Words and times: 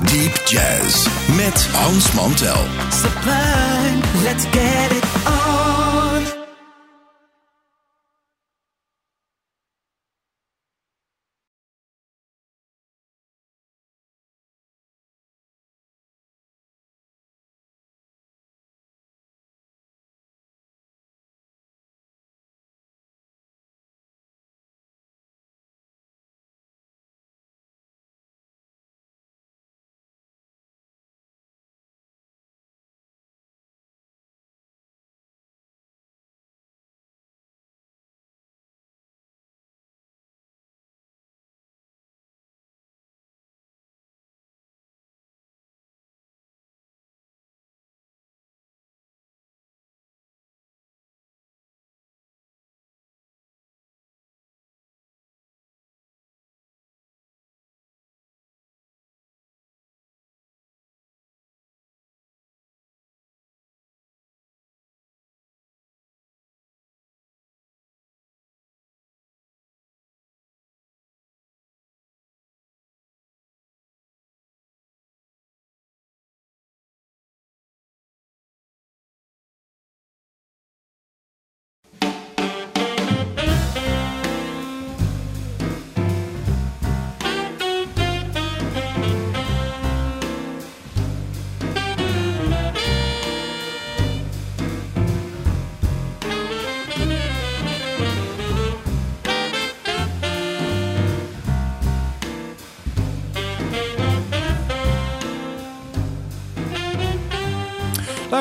Deep 0.00 0.40
Jazz 0.46 1.06
met 1.36 1.66
Hans 1.72 2.12
Mantel. 2.12 2.66
sublime, 2.90 4.00
let's 4.22 4.44
get 4.50 4.92
it 4.92 5.03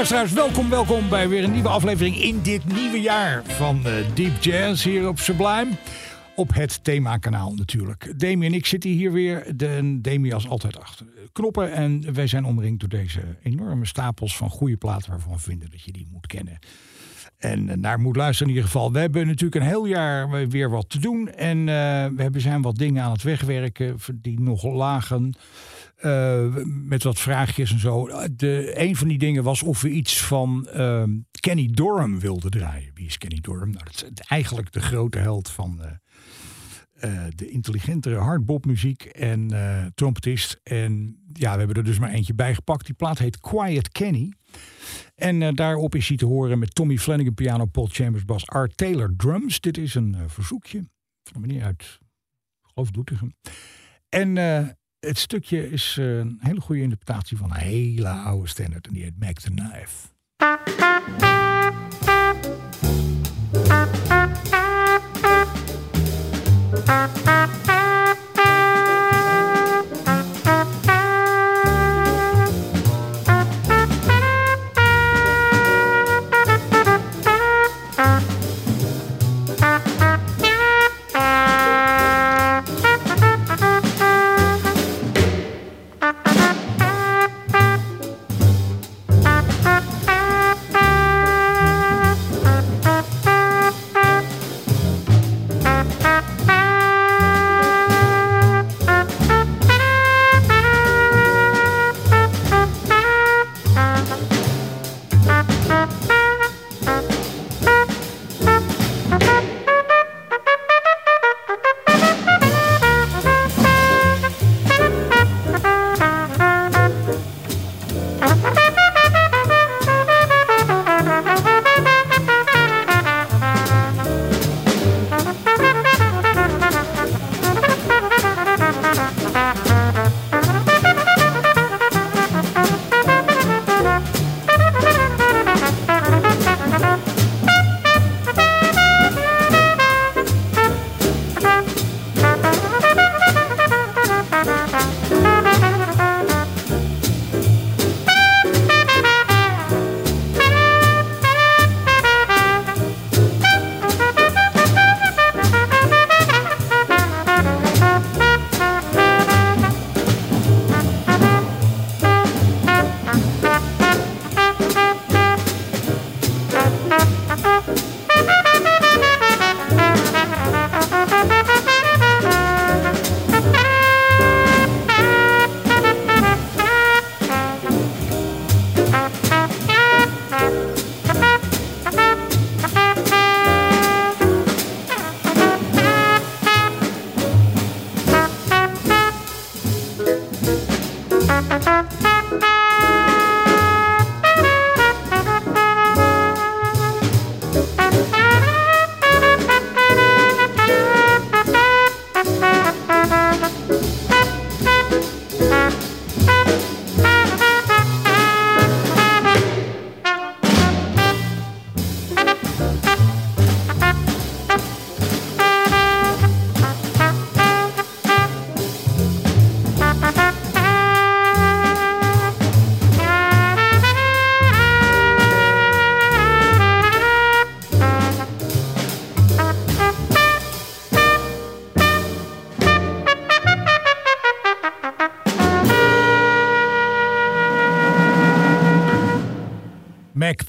Luisteraars, 0.04 0.34
welkom, 0.34 0.70
welkom 0.70 1.10
bij 1.10 1.30
weer 1.30 1.44
een 1.44 1.52
nieuwe 1.52 1.70
aflevering 1.70 2.16
in 2.16 2.42
dit 2.42 2.74
nieuwe 2.74 3.02
jaar 3.02 3.44
van 3.44 3.86
eh, 3.86 3.94
Deep 4.14 4.42
Jazz 4.42 4.84
hier 4.84 5.08
op 5.08 5.20
Sublime. 5.20 5.70
Op 6.36 6.54
het 6.54 6.84
themakanaal 6.84 7.54
natuurlijk. 7.54 8.20
Demi 8.20 8.46
en 8.46 8.54
ik 8.54 8.66
zitten 8.66 8.90
hier 8.90 9.12
weer. 9.12 9.56
De, 9.56 10.00
Demi 10.02 10.34
als 10.34 10.48
altijd 10.48 10.80
achter 10.80 11.06
knoppen. 11.32 11.74
En 11.74 12.14
wij 12.14 12.28
zijn 12.28 12.46
omringd 12.46 12.80
door 12.80 12.90
deze 12.90 13.22
enorme 13.44 13.86
stapels 13.86 14.38
van 14.38 14.50
goede 14.50 14.78
platen 14.78 15.10
waarvan 15.10 15.34
we 15.34 15.40
vinden 15.40 15.70
dat 15.72 15.82
je 15.82 15.92
die 15.92 16.08
moet 16.12 16.28
kennen. 16.28 16.60
En 17.38 17.70
eh, 17.70 17.78
naar 17.78 18.00
moet 18.00 18.16
luisteren 18.16 18.52
in 18.52 18.56
ieder 18.56 18.72
geval. 18.72 18.92
We 18.92 19.00
hebben 19.00 19.28
natuurlijk 19.28 19.56
een 19.56 19.70
heel 19.70 19.86
jaar 19.86 20.48
weer 20.48 20.70
wat 20.70 20.90
te 20.90 21.00
doen. 21.00 21.30
En 21.30 21.58
eh, 21.70 22.28
we 22.32 22.40
zijn 22.40 22.62
wat 22.62 22.76
dingen 22.76 23.04
aan 23.04 23.12
het 23.12 23.24
wegwerken 23.24 23.98
die 24.14 24.40
nog 24.40 24.64
lagen. 24.64 25.34
Eh, 26.04 26.46
met 26.66 27.04
wat 27.04 27.20
vraagjes 27.20 27.72
en 27.72 27.80
zo. 27.80 28.10
De, 28.32 28.72
een 28.76 28.96
van 28.96 29.08
die 29.08 29.18
dingen 29.18 29.44
was 29.44 29.64
of 29.64 29.82
we 29.82 29.90
iets 29.90 30.22
van 30.24 30.68
ehm, 30.68 31.10
Kenny 31.40 31.70
Dorham 31.72 32.20
wilden 32.20 32.52
draaien. 32.52 32.92
Wie 32.94 33.06
is 33.06 33.18
Kenny 33.18 33.40
Dorham? 33.42 33.70
Nou, 33.70 33.86
dat 33.86 33.94
is 34.14 34.28
eigenlijk 34.28 34.72
de 34.72 34.80
grote 34.82 35.18
held 35.18 35.50
van 35.50 35.82
eh, 35.82 35.92
eh, 36.94 37.32
de 37.36 37.50
intelligentere 37.50 38.16
hardbopmuziek 38.16 39.04
en 39.04 39.52
trompetist. 39.96 40.60
En 40.64 41.20
ja, 41.34 41.52
we 41.52 41.58
hebben 41.58 41.76
er 41.76 41.84
dus 41.84 42.00
maar 42.00 42.12
eentje 42.12 42.34
bij 42.34 42.56
gepakt. 42.56 42.86
Die 42.86 42.96
plaat 42.96 43.18
heet 43.18 43.40
Quiet 43.40 43.90
Kenny. 43.90 44.34
En 45.16 45.56
daarop 45.56 45.96
is 45.96 46.08
hij 46.08 46.18
te 46.18 46.26
horen 46.26 46.60
met 46.60 46.76
Tommy 46.76 46.98
Flanagan 46.98 47.34
piano, 47.34 47.66
Paul 47.66 47.88
Chambers 47.92 48.26
bas, 48.26 48.48
Art 48.48 48.78
Taylor 48.78 49.14
drums. 49.18 49.60
Dit 49.60 49.78
is 49.78 49.96
een 49.96 50.16
verzoekje 50.28 50.78
van 51.24 51.42
een 51.42 51.48
meneer 51.48 51.64
uit, 51.64 52.00
geloof 52.62 52.92
Doetinchem. 52.92 53.34
En 54.10 54.38
het 55.06 55.18
stukje 55.18 55.72
is 55.72 55.96
eh, 56.00 56.18
een 56.18 56.38
hele 56.42 56.62
goede 56.62 56.82
interpretatie 56.82 57.38
van 57.38 57.52
een 57.52 57.58
hele 57.58 58.10
oude 58.10 58.48
standaard. 58.48 58.88
En 58.88 58.94
die 58.94 59.04
heet 59.04 59.20
Mac 59.20 59.40
the 59.40 59.50
Knife. 59.50 60.12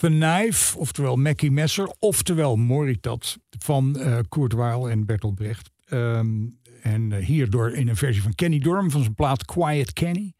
The 0.05 0.11
Knife, 0.11 0.79
oftewel 0.79 1.17
Mackie 1.17 1.51
Messer, 1.51 1.95
oftewel 1.99 2.57
Moritat 2.57 3.39
van 3.59 3.97
uh, 3.99 4.19
Kurt 4.29 4.53
Weill 4.53 4.91
en 4.91 5.07
Bertolt 5.07 5.35
Brecht. 5.35 5.71
Ehm, 5.85 6.47
en 6.83 7.11
uh, 7.11 7.25
hierdoor 7.25 7.73
in 7.73 7.89
een 7.89 7.97
versie 7.97 8.23
van 8.23 8.35
Kenny 8.35 8.59
Dorm 8.59 8.91
van 8.91 9.01
zijn 9.01 9.15
plaat 9.15 9.45
Quiet 9.45 9.93
Kenny. 9.93 10.33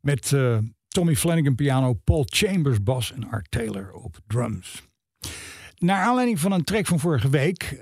Met 0.00 0.30
uh, 0.30 0.58
Tommy 0.88 1.16
Flanagan 1.16 1.54
piano, 1.54 1.92
Paul 1.92 2.24
Chambers 2.26 2.82
bas 2.82 3.12
en 3.12 3.30
Art 3.30 3.50
Taylor 3.50 3.92
op 3.92 4.18
drums. 4.26 4.82
Naar 5.76 6.02
aanleiding 6.02 6.40
van 6.40 6.52
een 6.52 6.64
track 6.64 6.86
van 6.86 6.98
vorige 6.98 7.30
week, 7.30 7.80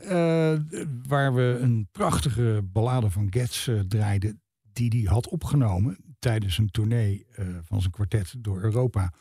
waar 1.06 1.34
we 1.34 1.58
een 1.60 1.88
prachtige 1.92 2.60
ballade 2.64 3.10
van 3.10 3.26
Getz 3.30 3.68
draaiden, 3.88 4.42
die 4.72 4.90
hij 4.90 5.12
had 5.12 5.28
opgenomen 5.28 5.98
tijdens 6.18 6.58
een 6.58 6.70
tournee 6.70 7.26
van 7.64 7.80
zijn 7.80 7.92
kwartet 7.92 8.34
door 8.38 8.62
Europa 8.62 9.12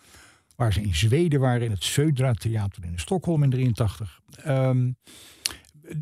waar 0.55 0.73
ze 0.73 0.81
in 0.81 0.95
Zweden 0.95 1.39
waren, 1.39 1.61
in 1.61 1.71
het 1.71 1.83
Södra 1.83 2.31
Theater 2.31 2.83
in 2.83 2.99
Stockholm 2.99 3.43
in 3.43 3.49
83. 3.49 4.21
Um, 4.47 4.97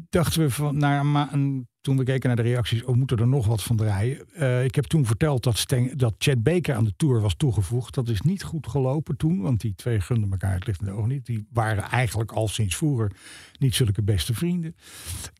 dachten 0.09 0.41
we 0.41 0.49
van, 0.49 0.77
naar 0.77 1.33
een 1.33 1.67
toen 1.83 1.97
we 1.97 2.03
keken 2.03 2.27
naar 2.27 2.43
de 2.43 2.49
reacties, 2.49 2.83
oh, 2.83 2.95
moeten 2.95 3.17
er 3.17 3.27
nog 3.27 3.47
wat 3.47 3.63
van 3.63 3.75
draaien. 3.75 4.25
Uh, 4.37 4.63
ik 4.63 4.75
heb 4.75 4.85
toen 4.85 5.05
verteld 5.05 5.43
dat, 5.43 5.65
dat 5.95 6.13
Chad 6.17 6.43
Baker 6.43 6.75
aan 6.75 6.83
de 6.83 6.93
tour 6.97 7.21
was 7.21 7.35
toegevoegd. 7.37 7.93
Dat 7.93 8.07
is 8.07 8.21
niet 8.21 8.43
goed 8.43 8.67
gelopen 8.67 9.17
toen, 9.17 9.41
want 9.41 9.61
die 9.61 9.75
twee 9.75 9.99
gunden 9.99 10.31
elkaar 10.31 10.53
het 10.53 10.67
licht 10.67 10.79
in 10.79 10.85
de 10.85 10.91
ogen 10.91 11.09
niet. 11.09 11.25
Die 11.25 11.47
waren 11.53 11.83
eigenlijk 11.83 12.31
al 12.31 12.47
sinds 12.47 12.75
vroeger 12.75 13.11
niet 13.59 13.75
zulke 13.75 14.03
beste 14.03 14.33
vrienden. 14.33 14.75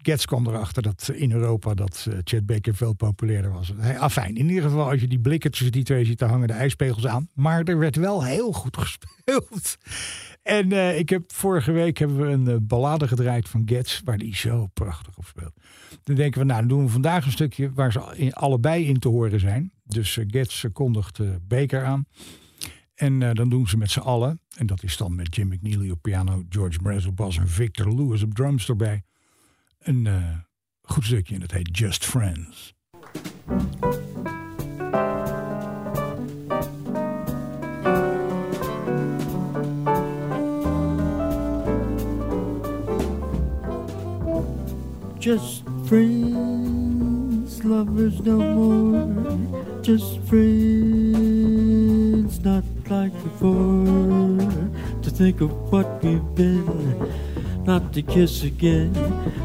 Gets 0.02 0.26
kwam 0.26 0.48
erachter 0.48 0.82
dat 0.82 1.12
in 1.14 1.32
Europa 1.32 1.74
dat 1.74 2.06
uh, 2.10 2.18
Chad 2.24 2.46
Baker 2.46 2.76
veel 2.76 2.94
populairder 2.94 3.52
was. 3.52 3.74
Hey, 3.78 3.98
afijn, 3.98 4.36
in 4.36 4.50
ieder 4.50 4.64
geval 4.64 4.90
als 4.90 5.02
je 5.02 5.08
die 5.08 5.20
blikken 5.20 5.52
tussen 5.52 5.72
die 5.72 5.84
twee 5.84 6.06
ziet, 6.06 6.20
dan 6.20 6.30
hangen 6.30 6.48
de 6.48 6.54
ijspegels 6.54 7.08
aan. 7.08 7.30
Maar 7.34 7.64
er 7.64 7.78
werd 7.78 7.96
wel 7.96 8.24
heel 8.24 8.52
goed 8.52 8.78
gespeeld. 8.86 9.78
En 10.44 10.74
uh, 10.74 10.98
ik 10.98 11.10
heb 11.10 11.34
vorige 11.34 11.72
week 11.72 11.98
hebben 11.98 12.18
we 12.18 12.28
een 12.28 12.50
uh, 12.50 12.56
ballade 12.62 13.08
gedraaid 13.08 13.50
van 13.50 13.62
Gets, 13.66 14.02
waar 14.04 14.18
die 14.18 14.36
zo 14.36 14.68
prachtig 14.74 15.18
op 15.18 15.26
speelt. 15.26 15.54
Dan 16.04 16.16
denken 16.16 16.40
we, 16.40 16.46
nou, 16.46 16.60
dan 16.60 16.68
doen 16.70 16.86
we 16.86 16.92
vandaag 16.92 17.26
een 17.26 17.32
stukje 17.32 17.74
waar 17.74 17.92
ze 17.92 18.32
allebei 18.34 18.86
in 18.86 19.00
te 19.00 19.08
horen 19.08 19.40
zijn. 19.40 19.72
Dus 19.84 20.16
uh, 20.16 20.26
Gets 20.28 20.66
kondigt 20.74 21.20
Baker 21.48 21.84
aan. 21.84 22.06
En 22.94 23.20
dan 23.20 23.50
doen 23.50 23.68
ze 23.68 23.78
met 23.78 23.92
z'n 23.92 24.00
allen, 24.00 24.40
en 24.58 24.66
dat 24.66 24.84
is 24.84 24.98
dan 24.98 25.16
met 25.16 25.36
Jim 25.36 25.48
McNeely 25.48 25.90
op 25.90 26.02
piano, 26.02 26.44
George 26.50 26.80
Mraz 26.82 27.06
op 27.06 27.16
bas 27.16 27.38
en 27.38 27.48
Victor 27.48 27.96
Lewis 27.96 28.24
op 28.24 28.34
drums 28.34 28.70
erbij. 28.70 29.04
Een 29.80 30.08
goed 30.82 31.06
stukje 31.06 31.34
en 31.34 31.40
dat 31.40 31.52
heet 31.52 31.78
Just 31.78 32.06
Friends. 32.06 32.74
Just 45.24 45.64
friends, 45.88 47.64
lovers 47.64 48.20
no 48.20 48.40
more. 48.40 49.82
Just 49.82 50.20
friends, 50.24 51.24
not 52.44 52.66
like 52.90 53.14
before. 53.24 54.36
To 55.02 55.10
think 55.10 55.40
of 55.40 55.50
what 55.72 56.04
we've 56.04 56.36
been, 56.36 57.10
not 57.64 57.94
to 57.94 58.02
kiss 58.02 58.44
again. 58.44 58.94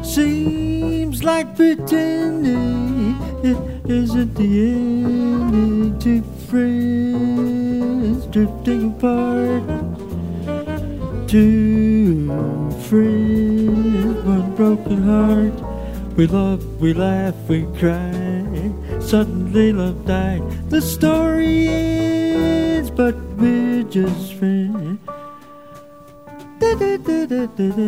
Seems 0.03 1.23
like 1.23 1.55
pretending 1.55 3.15
it 3.41 3.57
isn't 3.89 4.35
the 4.35 4.73
ending. 4.73 5.97
Two 5.97 6.23
friends 6.49 8.25
drifting 8.25 8.91
apart. 8.91 9.63
Two 11.29 12.27
friends, 12.89 14.25
one 14.25 14.53
broken 14.57 15.03
heart. 15.03 15.68
We 16.19 16.27
love, 16.27 16.81
we 16.81 16.93
laugh, 16.93 17.33
we 17.47 17.63
cry. 17.79 18.11
Suddenly 18.99 19.71
love 19.71 20.05
died. 20.05 20.43
The 20.69 20.81
story 20.81 21.69
ends, 21.69 22.91
but 22.91 23.15
we're 23.37 23.83
just 23.83 24.33
friends. 24.33 24.99
Da 26.59 26.75
da 26.75 26.97
da 26.97 27.25
da 27.25 27.45
da 27.55 27.69
da. 27.71 27.87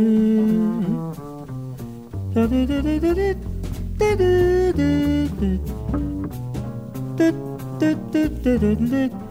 Da 2.32 2.48
da 2.48 2.66
da 2.72 2.80
da 2.80 3.00
da 3.04 3.12
da. 3.20 3.34
Da 4.00 4.16
da 4.16 4.72
da 4.80 4.92
da 5.42 5.52
da. 5.52 5.52
Da 7.20 7.32
da 7.80 7.92
da 8.14 8.28
da 8.44 8.58
da 8.58 9.10
da. 9.10 9.31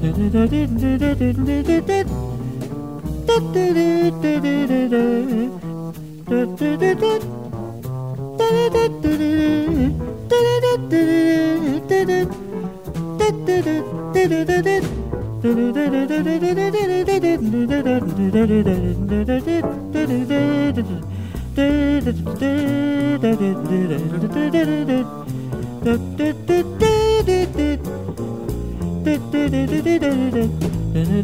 Did 0.00 0.16
it, 26.20 26.49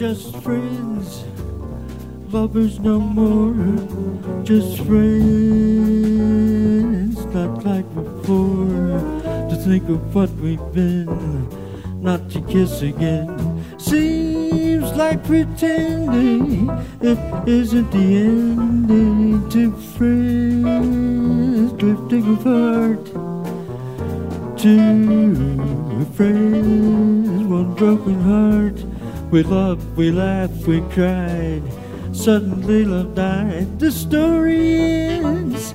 just 0.00 0.32
friends, 0.38 1.24
lovers 2.32 2.80
no 2.80 2.98
more, 2.98 3.52
just 4.44 4.78
friends, 4.78 4.96
not 7.34 7.62
like 7.66 7.84
before. 7.94 8.64
To 9.50 9.56
think 9.62 9.86
of 9.90 10.14
what 10.14 10.30
we've 10.40 10.72
been, 10.72 11.06
not 12.00 12.30
to 12.30 12.40
kiss 12.46 12.80
again, 12.80 13.62
seems 13.76 14.90
like 14.94 15.22
pretending 15.22 16.70
it 17.02 17.18
isn't 17.46 17.90
the 17.92 17.98
ending. 17.98 19.50
Two 19.50 19.72
friends 19.98 21.72
drifting 21.74 22.36
apart, 22.38 23.04
two 24.56 26.06
friends, 26.14 27.44
one 27.44 27.74
broken 27.74 28.18
heart. 28.22 28.82
We 29.30 29.44
loved, 29.44 29.96
we 29.96 30.10
laughed, 30.10 30.66
we 30.66 30.80
cried. 30.90 31.62
Suddenly 32.12 32.84
love 32.84 33.14
died. 33.14 33.78
The 33.78 33.92
story 33.92 34.82
ends, 34.82 35.72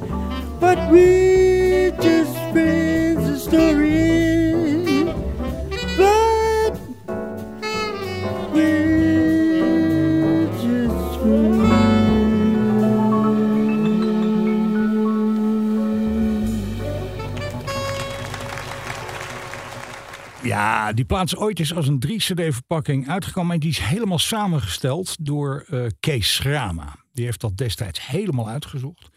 but 0.60 0.78
we're 0.92 1.92
just 1.92 2.34
friends. 2.52 3.30
The 3.30 3.40
story 3.40 3.94
ends, 3.94 4.35
Die 20.94 21.06
plaats 21.06 21.36
ooit 21.36 21.60
is 21.60 21.74
als 21.74 21.88
een 21.88 22.04
3-cd-verpakking 22.08 23.10
uitgekomen. 23.10 23.54
En 23.54 23.60
die 23.60 23.70
is 23.70 23.80
helemaal 23.80 24.20
samengesteld 24.20 25.26
door 25.26 25.66
eh, 25.70 25.86
Kees 26.00 26.34
Schrama. 26.34 26.96
Die 27.14 27.26
heeft 27.26 27.42
dat 27.42 27.58
destijds 27.58 28.08
helemaal 28.08 28.50
uitgezocht. 28.50 29.10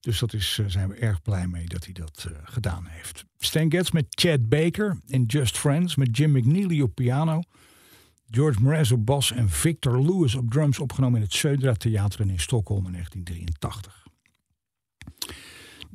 Dus 0.00 0.18
dat 0.18 0.32
is, 0.32 0.58
eh, 0.60 0.66
zijn 0.68 0.88
we 0.88 0.94
erg 0.94 1.22
blij 1.22 1.46
mee 1.46 1.66
dat 1.66 1.84
hij 1.84 1.92
dat 1.92 2.26
eh, 2.28 2.36
gedaan 2.44 2.86
heeft. 2.86 3.24
Stan 3.38 3.70
Getz 3.70 3.90
met 3.90 4.06
Chad 4.08 4.48
Baker 4.48 5.00
in 5.06 5.24
Just 5.24 5.58
Friends. 5.58 5.96
Met 5.96 6.16
Jim 6.16 6.32
McNeely 6.32 6.80
op 6.80 6.94
piano. 6.94 7.42
George 8.30 8.62
Mraz 8.62 8.90
op 8.90 9.06
bas 9.06 9.32
en 9.32 9.48
Victor 9.48 10.02
Lewis 10.02 10.34
op 10.34 10.50
drums. 10.50 10.78
Opgenomen 10.78 11.20
in 11.20 11.26
het 11.30 11.36
Södra 11.36 11.72
Theater 11.76 12.20
in 12.20 12.40
Stockholm 12.40 12.86
in 12.86 12.92
1983. 12.92 14.05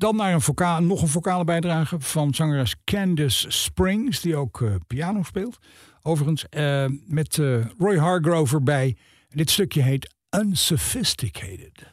Dan 0.02 0.16
naar 0.16 0.34
een 0.34 0.42
voca 0.42 0.80
nog 0.80 1.02
een 1.02 1.08
vocale 1.08 1.44
bijdrage 1.44 2.00
van 2.00 2.34
zangeres 2.34 2.76
Candice 2.84 3.52
Springs, 3.52 4.22
die 4.22 4.36
ook 4.36 4.62
eh, 4.62 4.76
piano 4.88 5.24
speelt. 5.24 5.58
Overigens, 6.02 6.50
eh, 6.50 6.86
met 7.06 7.38
eh, 7.38 7.66
Roy 7.78 7.98
Hargrove 7.98 8.56
erbij. 8.56 8.98
Dit 9.30 9.50
stukje 9.50 9.82
heet 9.82 10.16
Unsophisticated. 10.38 11.91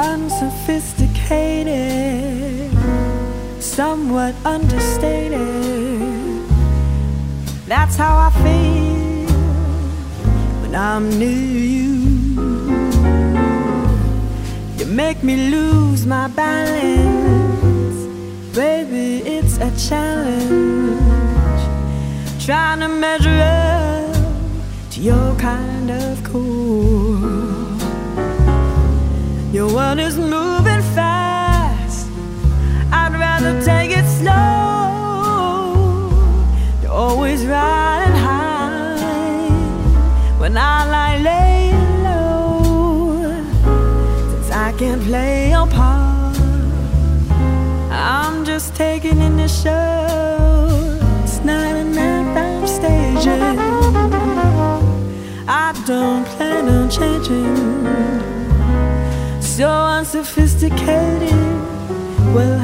Unsophisticated, 0.00 2.72
somewhat 3.60 4.34
understated. 4.46 5.38
That's 7.66 7.96
how 7.96 8.16
I 8.16 8.30
feel 8.42 9.26
when 10.62 10.74
I'm 10.74 11.10
near 11.18 11.58
you. 11.76 11.90
You 14.78 14.86
make 14.86 15.22
me 15.22 15.50
lose 15.50 16.06
my 16.06 16.28
balance, 16.28 17.98
baby. 18.56 19.20
It's 19.36 19.58
a 19.58 19.70
challenge 19.88 21.00
trying 22.44 22.80
to 22.80 22.88
measure 22.88 23.42
up 23.42 24.16
to 24.92 25.00
your 25.00 25.34
kind 25.36 25.90
of 25.90 26.24
cool. 26.24 27.49
Your 29.60 29.74
world 29.74 29.98
is 29.98 30.16
moving 30.16 30.82
fast. 30.96 32.08
I'd 32.90 33.12
rather 33.12 33.62
take 33.62 33.90
it 33.90 34.06
slow. 34.06 34.32
You're 36.80 36.90
always 36.90 37.44
riding 37.44 38.16
high 38.16 39.36
when 40.38 40.56
I 40.56 40.76
lie 40.94 41.18
laying 41.28 42.04
low. 42.08 43.20
Since 44.30 44.50
I 44.50 44.72
can't 44.78 45.02
play 45.02 45.50
your 45.50 45.66
part, 45.66 46.38
I'm 47.90 48.46
just 48.46 48.74
taking 48.74 49.20
in 49.20 49.36
the 49.36 49.46
show. 49.46 50.98
It's 51.22 51.44
not 51.44 51.76
an 51.76 51.98
I'm 51.98 52.66
staging. 52.66 53.58
I 55.46 55.74
don't 55.86 56.24
plan 56.24 56.66
on 56.66 56.88
changing. 56.88 58.29
So 59.56 59.68
unsophisticated, 59.68 61.34
we'll 62.32 62.58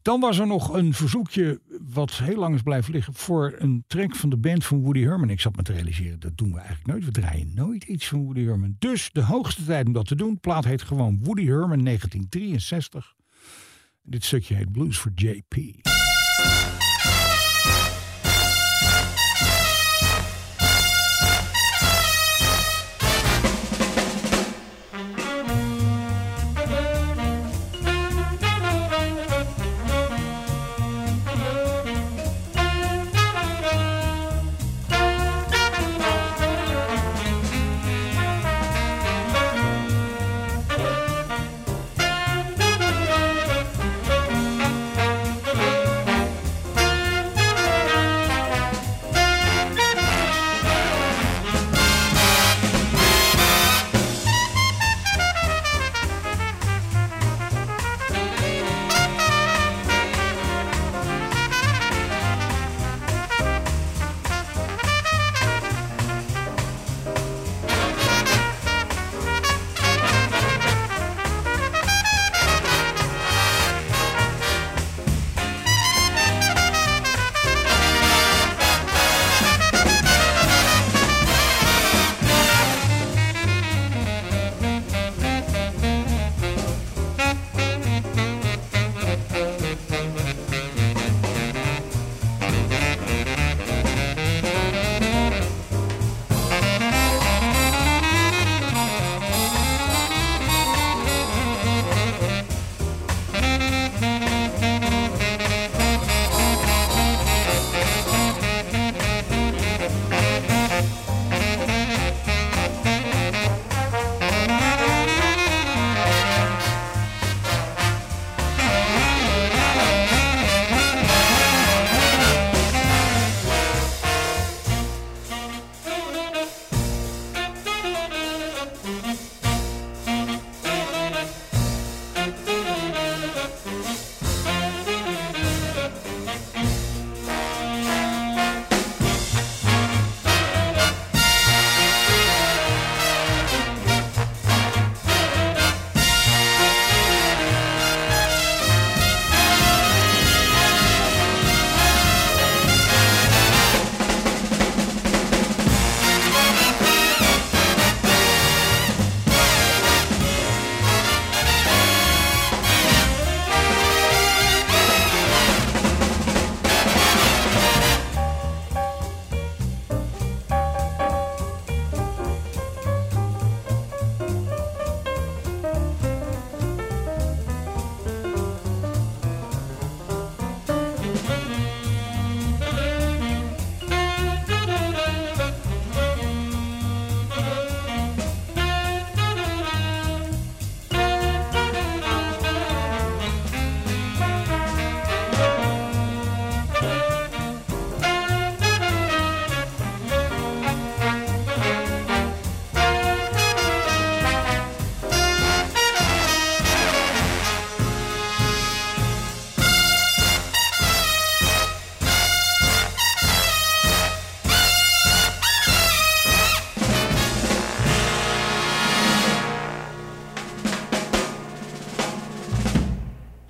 Dan 0.01 0.19
was 0.19 0.39
er 0.39 0.47
nog 0.47 0.73
een 0.73 0.93
verzoekje 0.93 1.61
wat 1.93 2.11
heel 2.11 2.37
lang 2.37 2.55
is 2.55 2.61
blijven 2.61 2.93
liggen 2.93 3.13
voor 3.13 3.55
een 3.57 3.83
track 3.87 4.15
van 4.15 4.29
de 4.29 4.37
band 4.37 4.65
van 4.65 4.81
Woody 4.81 5.01
Herman. 5.01 5.29
Ik 5.29 5.39
zat 5.39 5.55
me 5.55 5.61
te 5.61 5.73
realiseren, 5.73 6.19
dat 6.19 6.37
doen 6.37 6.51
we 6.51 6.57
eigenlijk 6.59 6.87
nooit. 6.87 7.05
We 7.05 7.11
draaien 7.11 7.51
nooit 7.55 7.83
iets 7.83 8.07
van 8.07 8.23
Woody 8.23 8.43
Herman. 8.43 8.75
Dus 8.79 9.09
de 9.11 9.23
hoogste 9.23 9.65
tijd 9.65 9.87
om 9.87 9.93
dat 9.93 10.07
te 10.07 10.15
doen. 10.15 10.39
Plaat 10.39 10.65
heet 10.65 10.81
gewoon 10.81 11.19
Woody 11.23 11.45
Herman 11.45 11.83
1963. 11.83 13.15
Dit 14.01 14.25
stukje 14.25 14.55
heet 14.55 14.71
Blues 14.71 14.97
for 14.97 15.11
JP. 15.15 15.55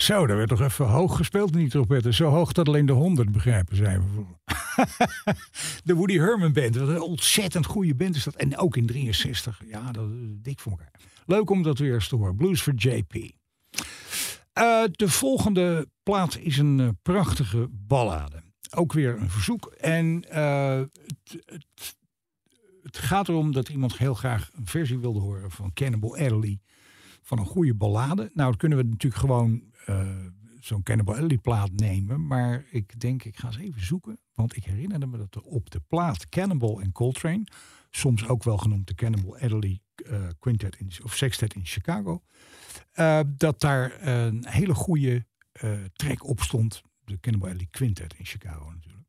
Zo, 0.09 0.27
daar 0.27 0.37
werd 0.37 0.49
toch 0.49 0.61
even 0.61 0.85
hoog 0.85 1.17
gespeeld 1.17 1.53
die 1.53 1.69
trompetten. 1.69 2.13
Zo 2.13 2.29
hoog 2.29 2.51
dat 2.51 2.67
alleen 2.67 2.85
de 2.85 2.91
100 2.91 3.31
begrijpen 3.31 3.75
zijn. 3.75 4.01
de 5.83 5.93
Woody 5.93 6.17
Herman 6.17 6.53
Band. 6.53 6.75
Wat 6.75 6.87
een 6.87 7.01
ontzettend 7.01 7.65
goede 7.65 7.95
band 7.95 8.15
is 8.15 8.23
dat. 8.23 8.35
En 8.35 8.57
ook 8.57 8.77
in 8.77 8.85
63. 8.85 9.61
Ja, 9.65 9.91
dat 9.91 10.09
is 10.09 10.27
dik 10.41 10.59
voor 10.59 10.71
elkaar. 10.71 10.91
Leuk 11.25 11.49
om 11.49 11.63
dat 11.63 11.77
weer 11.77 11.93
eens 11.93 12.07
te 12.07 12.15
horen. 12.15 12.35
Blues 12.35 12.61
for 12.61 12.73
JP. 12.75 13.13
Eh, 14.53 14.83
de 14.91 15.09
volgende 15.09 15.87
plaat 16.03 16.37
is 16.37 16.57
een 16.57 16.79
eh, 16.79 16.87
prachtige 17.01 17.67
ballade. 17.71 18.43
Ook 18.75 18.93
weer 18.93 19.17
een 19.21 19.29
verzoek. 19.29 19.65
En 19.65 20.23
eh, 20.29 20.77
het, 20.77 21.43
het, 21.45 21.97
het 22.81 22.97
gaat 22.97 23.27
erom 23.27 23.51
dat 23.51 23.69
iemand 23.69 23.97
heel 23.97 24.13
graag 24.13 24.49
een 24.53 24.67
versie 24.67 24.99
wilde 24.99 25.19
horen 25.19 25.51
van 25.51 25.73
Cannibal 25.73 26.17
Adderley. 26.17 26.59
Van 27.29 27.39
een 27.39 27.45
goede 27.45 27.75
ballade. 27.75 28.21
Nou, 28.33 28.49
dan 28.49 28.57
kunnen 28.57 28.77
we 28.77 28.83
natuurlijk 28.83 29.21
gewoon 29.21 29.63
eh, 29.85 30.07
zo'n 30.59 30.83
Cannibal 30.83 31.13
Adderley 31.13 31.37
plaat 31.37 31.71
nemen. 31.71 32.27
Maar 32.27 32.65
ik 32.71 32.99
denk, 32.99 33.23
ik 33.23 33.37
ga 33.37 33.47
eens 33.47 33.57
even 33.57 33.85
zoeken. 33.85 34.19
Want 34.33 34.55
ik 34.55 34.63
herinnerde 34.63 35.05
me 35.05 35.17
dat 35.17 35.35
er 35.35 35.41
op 35.41 35.69
de 35.69 35.79
plaat 35.87 36.29
Cannibal 36.29 36.81
en 36.81 36.91
Coltrane... 36.91 37.43
soms 37.91 38.27
ook 38.27 38.43
wel 38.43 38.57
genoemd 38.57 38.87
de 38.87 38.95
Cannibal 38.95 39.37
Adderley 39.37 39.81
eh, 39.95 40.27
Quintet 40.39 40.75
in, 40.75 40.91
of 41.03 41.15
Sextet 41.15 41.53
in 41.53 41.65
Chicago... 41.65 42.23
eh, 42.91 43.19
dat 43.27 43.59
daar 43.59 44.07
een 44.07 44.45
hele 44.47 44.73
goede 44.73 45.27
track 45.93 46.27
op 46.27 46.41
stond. 46.41 46.81
De 47.05 47.19
Cannibal 47.19 47.47
Adderley 47.47 47.71
Quintet 47.71 48.13
in 48.17 48.25
Chicago 48.25 48.71
natuurlijk. 48.71 49.07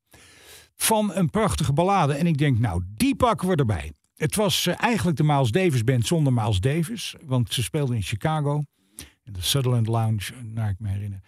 Van 0.77 1.15
een 1.15 1.31
prachtige 1.31 1.73
ballade. 1.73 2.15
En 2.15 2.27
ik 2.27 2.39
denk, 2.39 2.59
nou, 2.59 2.83
die 2.87 3.17
pakken 3.17 3.49
we 3.49 3.57
erbij. 3.57 3.93
Het 4.21 4.37
was 4.37 4.67
eh, 4.67 4.75
eigenlijk 4.77 5.17
de 5.17 5.25
Miles 5.25 5.51
Davis 5.51 5.85
band 5.85 6.07
zonder 6.07 6.33
Miles 6.33 6.61
Davis. 6.61 7.15
Want 7.25 7.53
ze 7.53 7.63
speelden 7.63 7.97
in 7.97 8.03
Chicago. 8.03 8.63
In 9.25 9.33
de 9.33 9.43
Sutherland 9.43 9.87
Lounge, 9.87 10.33
naar 10.43 10.71
ik 10.71 10.79
me 10.79 10.89
herinner. 10.89 11.21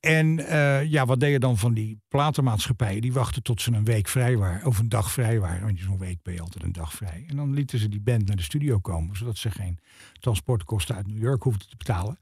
En 0.00 0.46
eh, 0.46 0.84
ja, 0.84 1.06
wat 1.06 1.20
deed 1.20 1.32
je 1.32 1.38
dan 1.38 1.58
van 1.58 1.74
die 1.74 2.00
platenmaatschappijen? 2.08 3.00
Die 3.00 3.12
wachten 3.12 3.42
tot 3.42 3.60
ze 3.60 3.72
een 3.72 3.84
week 3.84 4.08
vrij 4.08 4.36
waren. 4.36 4.66
Of 4.66 4.78
een 4.78 4.88
dag 4.88 5.10
vrij 5.10 5.40
waren. 5.40 5.62
Want 5.62 5.78
zo'n 5.80 5.98
week 5.98 6.22
ben 6.22 6.34
je 6.34 6.40
altijd 6.40 6.64
een 6.64 6.72
dag 6.72 6.92
vrij. 6.92 7.24
En 7.28 7.36
dan 7.36 7.54
lieten 7.54 7.78
ze 7.78 7.88
die 7.88 8.00
band 8.00 8.26
naar 8.26 8.36
de 8.36 8.42
studio 8.42 8.78
komen. 8.78 9.16
Zodat 9.16 9.38
ze 9.38 9.50
geen 9.50 9.78
transportkosten 10.20 10.94
uit 10.94 11.06
New 11.06 11.22
York 11.22 11.42
hoefden 11.42 11.68
te 11.68 11.76
betalen. 11.76 12.18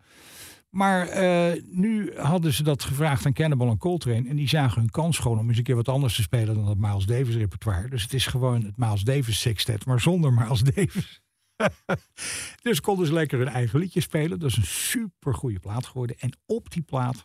Maar 0.69 1.09
eh, 1.09 1.63
nu 1.65 2.17
hadden 2.17 2.53
ze 2.53 2.63
dat 2.63 2.83
gevraagd 2.83 3.27
aan 3.27 3.33
Cannibal 3.33 3.71
en 3.71 3.79
Coltrane. 3.79 4.29
En 4.29 4.37
die 4.37 4.49
zagen 4.49 4.81
hun 4.81 4.91
kans 4.91 5.19
gewoon 5.19 5.39
om 5.39 5.49
eens 5.49 5.59
een 5.59 5.65
keer 5.65 5.75
wat 5.75 5.89
anders 5.89 6.15
te 6.15 6.23
spelen 6.23 6.55
dan 6.55 6.69
het 6.69 6.79
Miles 6.79 7.07
Davis 7.07 7.35
repertoire. 7.35 7.89
Dus 7.89 8.03
het 8.03 8.13
is 8.13 8.27
gewoon 8.27 8.65
het 8.65 8.77
Miles 8.77 9.03
Davis 9.03 9.41
sextet, 9.41 9.87
maar 9.87 10.01
zonder 10.01 10.33
Miles 10.33 10.63
Davis. 10.63 11.21
dus 12.63 12.81
konden 12.81 13.07
ze 13.07 13.13
lekker 13.13 13.39
hun 13.39 13.49
eigen 13.49 13.79
liedje 13.79 14.01
spelen. 14.01 14.39
Dat 14.39 14.51
is 14.51 14.57
een 14.57 14.67
super 14.67 15.35
goede 15.35 15.59
plaat 15.59 15.87
geworden. 15.87 16.19
En 16.19 16.33
op 16.47 16.71
die 16.71 16.83
plaat 16.83 17.25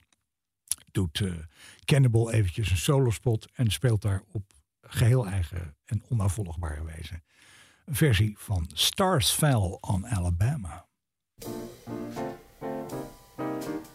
doet 0.92 1.22
eh, 1.22 1.32
Cannibal 1.86 2.32
eventjes 2.32 2.72
een 2.72 2.78
solospot 2.78 3.48
en 3.54 3.72
speelt 3.72 4.02
daar 4.02 4.24
op 4.32 4.44
geheel 4.82 5.28
eigen 5.28 5.76
en 5.86 6.04
onafvolgbare 6.10 6.84
wijze 6.84 7.22
een 7.86 7.96
versie 7.96 8.36
van 8.38 8.70
Stars 8.74 9.30
Fell 9.30 9.78
on 9.82 10.08
Alabama. 10.08 10.88
Bye. 13.66 13.93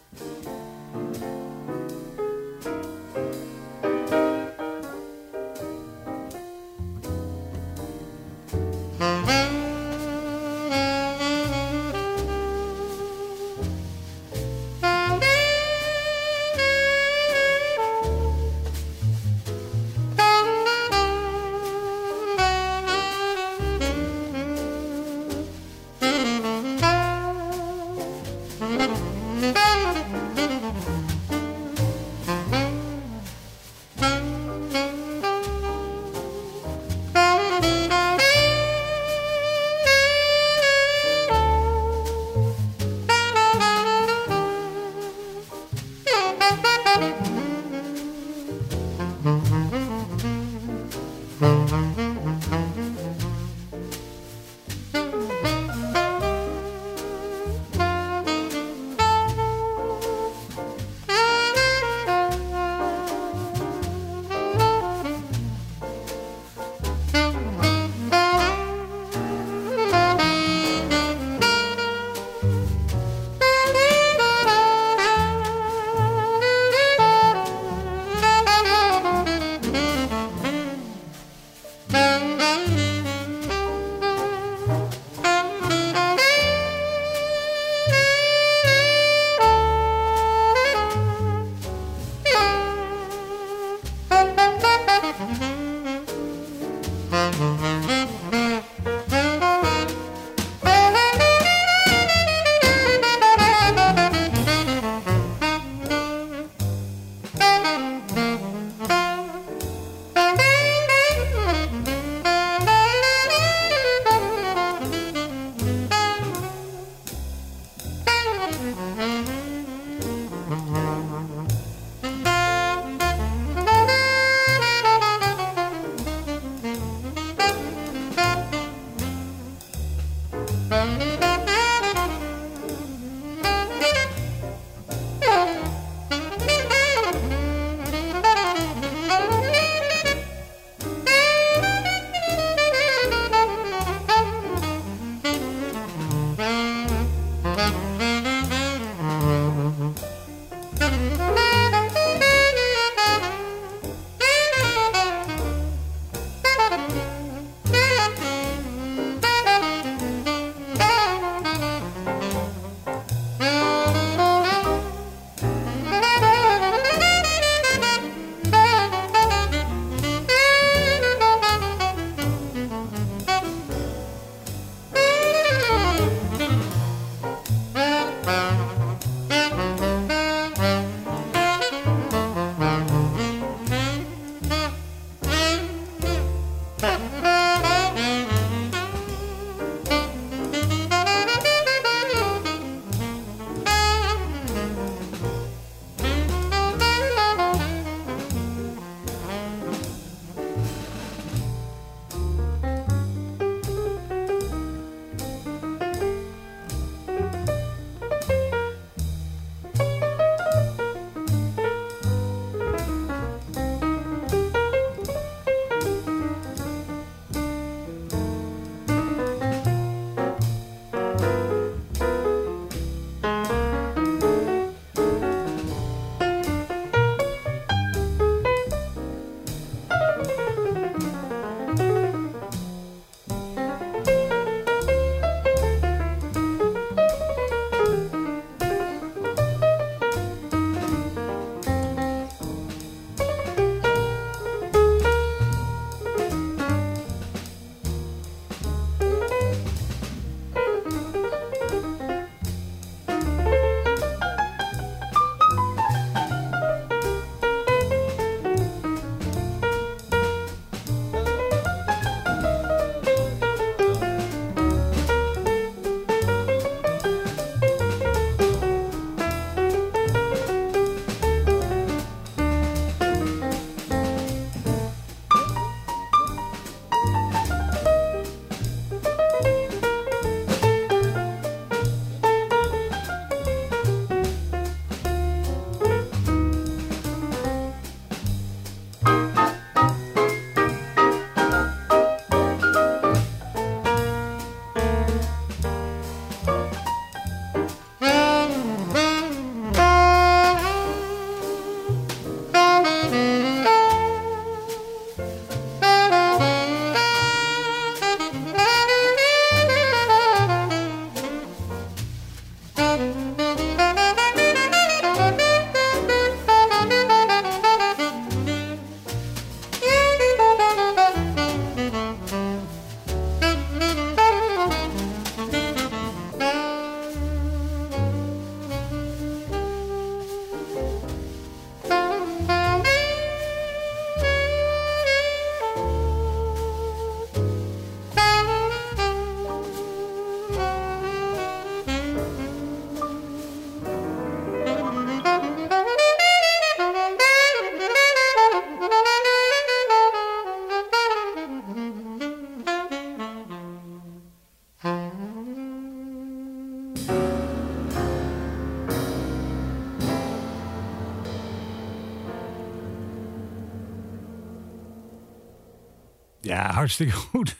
Hartstikke 366.67 367.13
goed. 367.13 367.55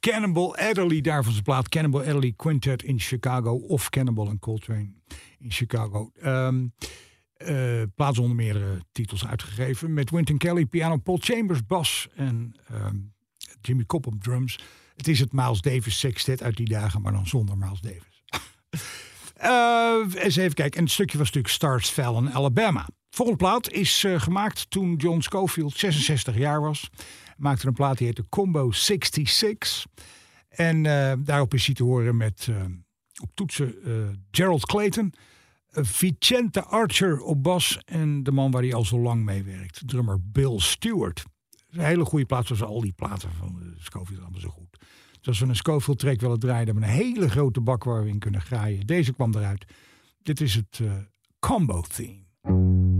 Cannonball 0.00 0.50
Adderley, 0.50 1.00
daar 1.00 1.22
van 1.22 1.32
zijn 1.32 1.44
plaat. 1.44 1.68
Cannonball 1.68 2.00
Adderley 2.00 2.32
Quintet 2.36 2.82
in 2.82 3.00
Chicago. 3.00 3.54
Of 3.54 3.90
Cannonball 3.90 4.26
en 4.26 4.38
Coltrane 4.38 4.92
in 5.38 5.50
Chicago. 5.50 6.10
Um, 6.24 6.72
uh, 7.38 7.82
plaats 7.94 8.18
onder 8.18 8.36
meerdere 8.36 8.80
titels 8.92 9.26
uitgegeven. 9.26 9.94
Met 9.94 10.10
Wynton 10.10 10.38
Kelly, 10.38 10.66
piano, 10.66 10.96
Paul 10.96 11.18
Chambers, 11.20 11.66
bas 11.66 12.08
en 12.14 12.54
um, 12.72 13.12
Jimmy 13.60 13.84
Cobb 13.84 14.06
op 14.06 14.22
drums. 14.22 14.58
Het 14.96 15.08
is 15.08 15.20
het 15.20 15.32
Miles 15.32 15.60
Davis 15.60 15.98
sextet 15.98 16.42
uit 16.42 16.56
die 16.56 16.68
dagen, 16.68 17.02
maar 17.02 17.12
dan 17.12 17.26
zonder 17.26 17.58
Miles 17.58 17.80
Davis. 17.80 18.22
uh, 19.42 20.36
even 20.36 20.54
kijken. 20.54 20.78
En 20.78 20.84
het 20.84 20.92
stukje 20.92 21.18
was 21.18 21.26
natuurlijk 21.26 21.54
Stars 21.54 21.88
Fell 21.88 22.14
in 22.14 22.32
Alabama. 22.32 22.86
Volgende 23.10 23.44
plaat 23.44 23.70
is 23.70 24.04
uh, 24.04 24.20
gemaakt 24.20 24.70
toen 24.70 24.96
John 24.96 25.20
Schofield 25.20 25.78
66 25.78 26.36
jaar 26.36 26.60
was. 26.60 26.90
Maakte 27.36 27.66
een 27.66 27.72
plaat 27.72 27.98
die 27.98 28.06
heette 28.06 28.28
Combo 28.28 28.70
66. 28.70 29.86
En 30.48 30.84
uh, 30.84 31.12
daarop 31.18 31.54
is 31.54 31.66
hij 31.66 31.74
te 31.74 31.82
horen 31.82 32.16
met 32.16 32.46
uh, 32.50 32.62
op 33.22 33.30
toetsen 33.34 33.74
Gerald 34.30 34.66
Clayton, 34.66 35.14
Vicente 35.70 36.64
Archer 36.64 37.20
op 37.20 37.42
bas 37.42 37.78
en 37.84 38.22
de 38.22 38.32
man 38.32 38.50
waar 38.50 38.62
hij 38.62 38.74
al 38.74 38.84
zo 38.84 38.98
lang 38.98 39.24
mee 39.24 39.42
werkt, 39.42 39.82
drummer 39.86 40.18
Bill 40.22 40.58
Stewart. 40.58 41.24
Een 41.70 41.84
hele 41.84 42.04
goede 42.04 42.26
plaat, 42.26 42.46
zoals 42.46 42.62
al 42.62 42.80
die 42.80 42.92
platen 42.92 43.30
van 43.38 43.74
Schofield 43.78 44.20
allemaal 44.20 44.40
zo 44.40 44.48
goed. 44.48 44.78
Dus 45.10 45.26
als 45.26 45.38
we 45.38 45.46
een 45.46 45.56
Schofield 45.56 45.98
track 45.98 46.20
willen 46.20 46.38
draaien, 46.38 46.64
hebben 46.64 46.82
we 46.82 46.88
een 46.88 46.94
hele 46.94 47.28
grote 47.28 47.60
bak 47.60 47.84
waar 47.84 48.02
we 48.02 48.08
in 48.08 48.18
kunnen 48.18 48.40
graaien. 48.40 48.86
Deze 48.86 49.12
kwam 49.12 49.34
eruit. 49.34 49.64
Dit 50.22 50.40
is 50.40 50.54
het 50.54 50.80
combo 51.38 51.80
theme. 51.80 52.93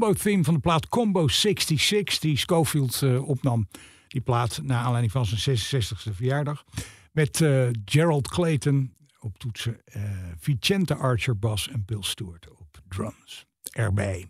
Combo-theme 0.00 0.44
van 0.44 0.54
de 0.54 0.60
plaat 0.60 0.88
Combo 0.88 1.28
66, 1.28 2.18
die 2.18 2.38
Schofield 2.38 3.02
eh, 3.02 3.28
opnam. 3.28 3.68
Die 4.08 4.20
plaat 4.20 4.60
naar 4.62 4.78
aanleiding 4.78 5.12
van 5.12 5.26
zijn 5.26 5.58
66e 5.58 6.14
verjaardag. 6.14 6.64
Met 7.12 7.40
eh, 7.40 7.68
Gerald 7.84 8.28
Clayton 8.28 8.94
op 9.18 9.38
toetsen, 9.38 9.80
eh, 9.84 10.02
Vicente 10.38 10.94
Archer 10.94 11.38
bas 11.38 11.68
en 11.68 11.84
Bill 11.84 12.02
Stewart 12.02 12.48
op 12.50 12.80
drums 12.88 13.46
erbij. 13.70 14.26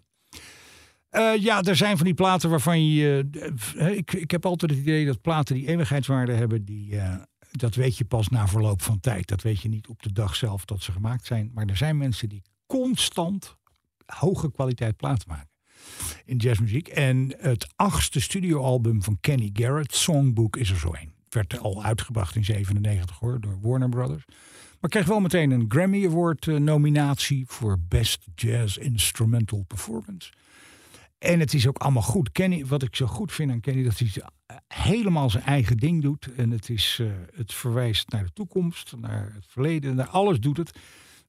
Ja, 1.38 1.62
er 1.62 1.76
zijn 1.76 1.96
van 1.96 2.06
die 2.06 2.14
platen 2.14 2.50
waarvan 2.50 2.86
je. 2.86 3.28
ik, 3.96 4.12
ik 4.12 4.30
heb 4.30 4.46
altijd 4.46 4.70
het 4.70 4.80
idee 4.80 5.06
dat 5.06 5.20
platen 5.20 5.54
die 5.54 5.66
eeuwigheidswaarde 5.66 6.32
hebben, 6.32 6.64
die, 6.64 7.00
dat 7.50 7.74
weet 7.74 7.96
je 7.96 8.04
pas 8.04 8.28
na 8.28 8.48
verloop 8.48 8.82
van 8.82 9.00
tijd. 9.00 9.28
Dat 9.28 9.42
weet 9.42 9.60
je 9.60 9.68
niet 9.68 9.88
op 9.88 10.02
de 10.02 10.12
dag 10.12 10.36
zelf 10.36 10.64
dat 10.64 10.82
ze 10.82 10.92
gemaakt 10.92 11.26
zijn. 11.26 11.50
Maar 11.54 11.66
er 11.66 11.76
zijn 11.76 11.96
mensen 11.96 12.28
die 12.28 12.42
constant 12.66 13.56
hoge 14.06 14.50
kwaliteit 14.50 14.96
platen 14.96 15.28
maken 15.28 15.53
in 16.24 16.36
jazzmuziek. 16.36 16.88
En 16.88 17.34
het 17.38 17.66
achtste 17.76 18.20
studioalbum 18.20 19.02
van 19.02 19.18
Kenny 19.20 19.50
Garrett, 19.52 19.94
Songbook, 19.94 20.56
is 20.56 20.70
er 20.70 20.78
zo 20.78 20.92
een. 20.92 21.12
Werd 21.28 21.58
al 21.58 21.84
uitgebracht 21.84 22.36
in 22.36 22.44
97 22.44 23.18
hoor, 23.18 23.40
door 23.40 23.58
Warner 23.60 23.88
Brothers. 23.88 24.24
Maar 24.80 24.90
kreeg 24.90 25.06
wel 25.06 25.20
meteen 25.20 25.50
een 25.50 25.64
Grammy 25.68 26.06
Award 26.06 26.48
eh, 26.48 26.56
nominatie 26.56 27.44
voor 27.46 27.78
Best 27.88 28.26
Jazz 28.34 28.76
Instrumental 28.76 29.64
Performance. 29.66 30.32
En 31.18 31.40
het 31.40 31.54
is 31.54 31.66
ook 31.66 31.78
allemaal 31.78 32.02
goed. 32.02 32.32
Kenny, 32.32 32.66
wat 32.66 32.82
ik 32.82 32.96
zo 32.96 33.06
goed 33.06 33.32
vind 33.32 33.50
aan 33.50 33.60
Kenny, 33.60 33.82
dat 33.82 33.98
hij 33.98 34.08
helemaal 34.68 35.30
zijn 35.30 35.44
eigen 35.44 35.76
ding 35.76 36.02
doet. 36.02 36.28
En 36.36 36.50
het, 36.50 36.68
is, 36.68 36.98
eh, 37.00 37.06
het 37.34 37.54
verwijst 37.54 38.10
naar 38.10 38.24
de 38.24 38.32
toekomst, 38.32 38.94
naar 39.00 39.32
het 39.34 39.44
verleden, 39.48 39.94
naar 39.94 40.08
alles 40.08 40.40
doet 40.40 40.56
het. 40.56 40.78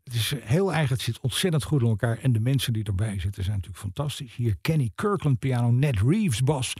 Het 0.05 0.13
is 0.13 0.33
heel 0.39 0.73
eigen, 0.73 0.93
het 0.93 1.03
zit 1.03 1.19
ontzettend 1.19 1.63
goed 1.63 1.81
in 1.81 1.87
elkaar. 1.87 2.17
En 2.17 2.31
de 2.31 2.39
mensen 2.39 2.73
die 2.73 2.83
erbij 2.83 3.19
zitten 3.19 3.43
zijn 3.43 3.55
natuurlijk 3.55 3.83
fantastisch. 3.83 4.35
Hier 4.35 4.55
Kenny 4.61 4.91
Kirkland 4.95 5.39
piano, 5.39 5.71
Ned 5.71 5.99
Reeves 5.99 6.41
bas 6.41 6.73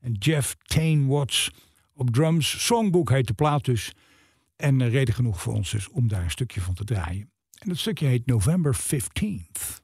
en 0.00 0.12
Jeff 0.12 0.56
Tane 0.62 1.06
Watts 1.06 1.50
op 1.94 2.10
drums. 2.10 2.64
Songbook 2.66 3.10
heet 3.10 3.26
de 3.26 3.32
plaat 3.32 3.64
dus. 3.64 3.92
En 4.56 4.80
eh, 4.80 4.90
reden 4.90 5.14
genoeg 5.14 5.40
voor 5.40 5.54
ons 5.54 5.70
dus 5.70 5.88
om 5.88 6.08
daar 6.08 6.22
een 6.22 6.30
stukje 6.30 6.60
van 6.60 6.74
te 6.74 6.84
draaien. 6.84 7.30
En 7.58 7.68
dat 7.68 7.78
stukje 7.78 8.06
heet 8.06 8.26
November 8.26 8.76
15th. 8.76 9.78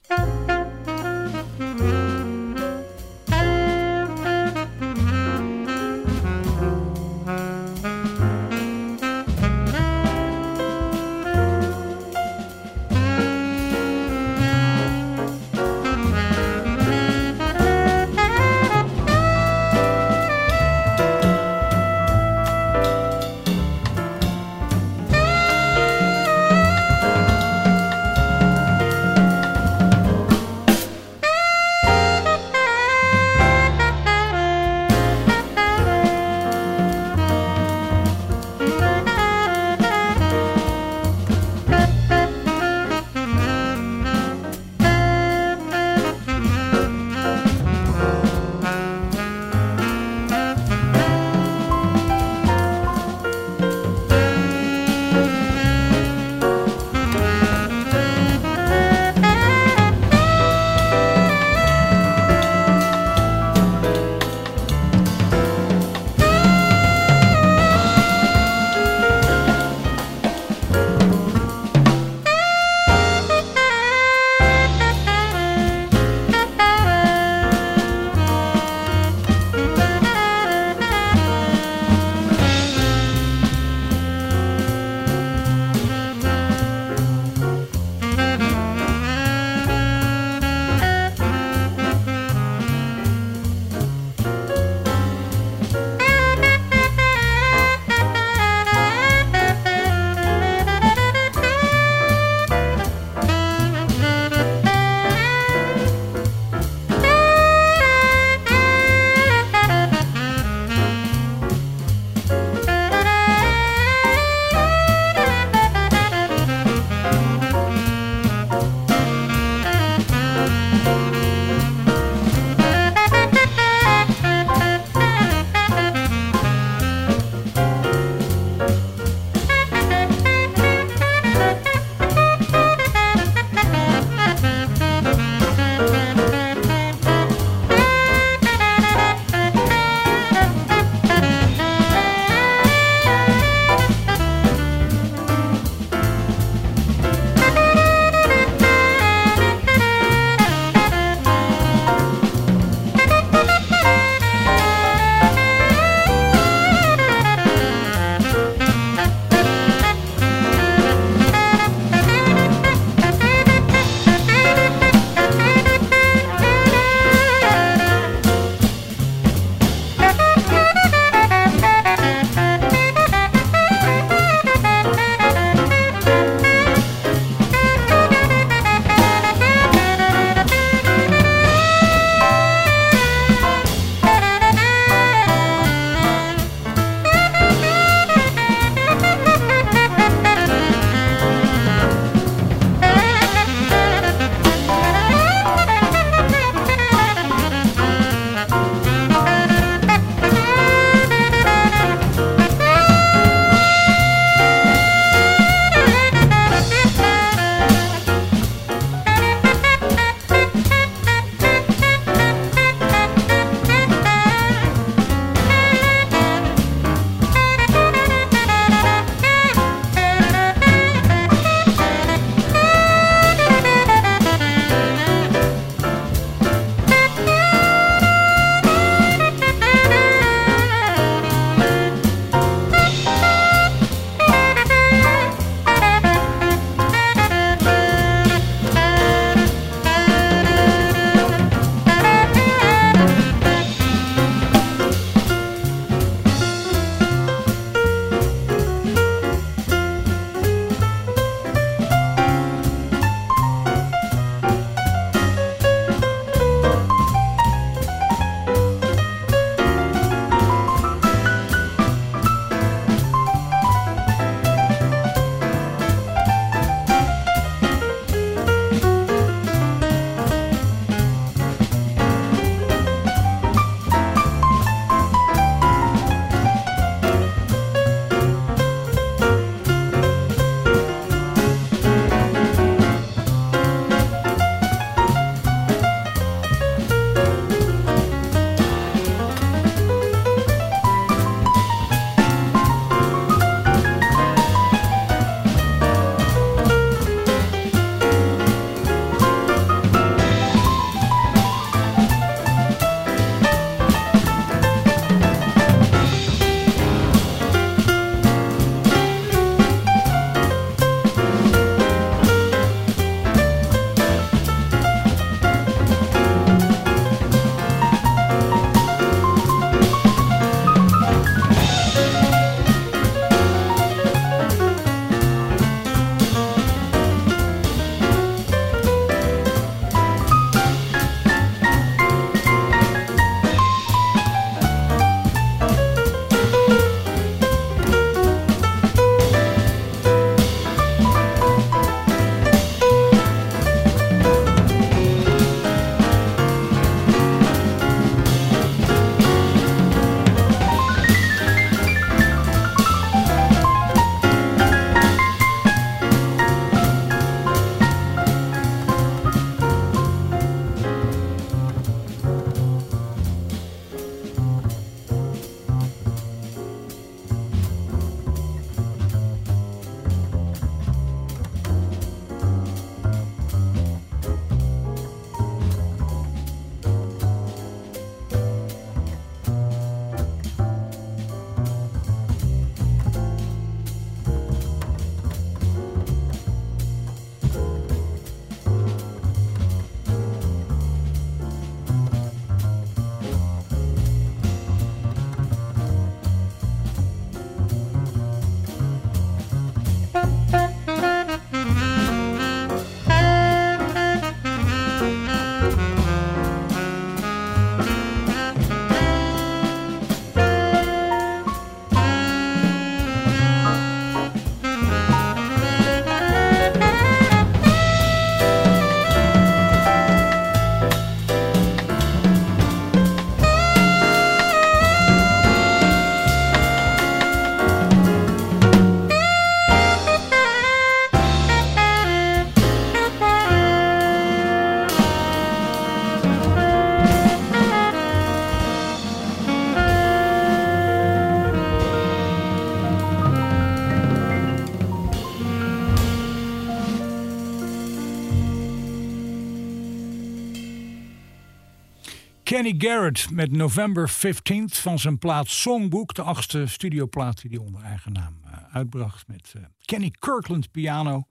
Kenny 452.64 452.80
Garrett 452.80 453.30
met 453.30 453.52
November 453.52 454.10
15th 454.10 454.80
van 454.80 454.98
zijn 454.98 455.18
plaat 455.18 455.48
Songbook. 455.48 456.14
De 456.14 456.22
achtste 456.22 456.66
studioplaat 456.66 457.40
die 457.40 457.50
hij 457.50 457.60
onder 457.60 457.82
eigen 457.82 458.12
naam 458.12 458.40
uh, 458.46 458.52
uitbracht. 458.74 459.28
Met 459.28 459.52
uh, 459.56 459.62
Kenny 459.84 460.10
Kirkland 460.18 460.70
piano. 460.70 461.28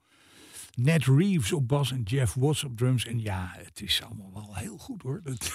Ned 0.74 1.04
Reeves 1.04 1.52
op 1.52 1.68
bas 1.68 1.92
en 1.92 2.02
Jeff 2.02 2.34
Watts 2.34 2.64
op 2.64 2.76
drums. 2.76 3.06
En 3.06 3.20
ja, 3.20 3.50
het 3.56 3.82
is 3.82 4.02
allemaal 4.02 4.32
wel 4.32 4.54
heel 4.56 4.78
goed 4.78 5.02
hoor. 5.02 5.20
Dat, 5.22 5.52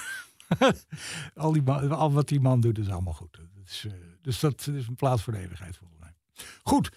al, 1.36 1.52
die 1.52 1.62
man, 1.62 1.92
al 1.92 2.12
wat 2.12 2.28
die 2.28 2.40
man 2.40 2.62
doet 2.62 2.78
is 2.78 2.90
allemaal 2.90 3.14
goed. 3.14 3.40
Is, 3.66 3.84
uh, 3.88 3.94
dus 4.22 4.40
dat 4.40 4.68
is 4.68 4.88
een 4.88 4.96
plaat 4.96 5.22
voor 5.22 5.34
de 5.34 5.48
volgens 5.60 6.00
mij. 6.00 6.14
Goed. 6.64 6.92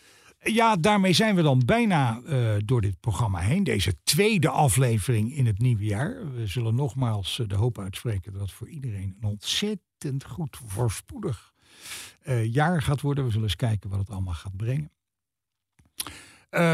Ja, 0.45 0.77
daarmee 0.77 1.13
zijn 1.13 1.35
we 1.35 1.43
dan 1.43 1.63
bijna 1.65 2.21
uh, 2.21 2.55
door 2.65 2.81
dit 2.81 3.01
programma 3.01 3.39
heen. 3.39 3.65
Deze 3.65 4.03
tweede 4.03 4.49
aflevering 4.49 5.35
in 5.35 5.47
het 5.47 5.59
nieuwe 5.59 5.85
jaar. 5.85 6.33
We 6.35 6.47
zullen 6.47 6.75
nogmaals 6.75 7.39
uh, 7.39 7.49
de 7.49 7.55
hoop 7.55 7.79
uitspreken 7.79 8.33
dat 8.33 8.41
het 8.41 8.53
voor 8.53 8.69
iedereen 8.69 9.17
een 9.21 9.29
ontzettend 9.29 10.25
goed, 10.25 10.59
voorspoedig 10.67 11.53
uh, 12.23 12.45
jaar 12.45 12.83
gaat 12.83 13.01
worden. 13.01 13.25
We 13.25 13.31
zullen 13.31 13.47
eens 13.47 13.57
kijken 13.57 13.91
wat 13.91 13.99
het 13.99 14.11
allemaal 14.11 14.35
gaat 14.35 14.57
brengen. 14.57 14.91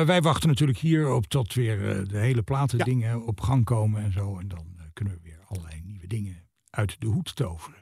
wij 0.06 0.22
wachten 0.22 0.48
natuurlijk 0.48 0.78
hier 0.78 1.08
op 1.08 1.26
tot 1.26 1.54
weer 1.54 2.08
de 2.08 2.18
hele 2.18 2.42
platen 2.42 2.78
ja. 2.78 2.84
dingen 2.84 3.26
op 3.26 3.40
gang 3.40 3.64
komen 3.64 4.02
en 4.02 4.12
zo. 4.12 4.38
En 4.38 4.48
dan 4.48 4.66
kunnen 4.92 5.14
we 5.14 5.20
weer 5.22 5.40
allerlei 5.44 5.80
nieuwe 5.84 6.06
dingen 6.06 6.48
uit 6.70 7.00
de 7.00 7.06
hoed 7.06 7.36
toveren. 7.36 7.77